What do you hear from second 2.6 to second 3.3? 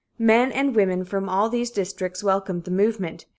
the movement.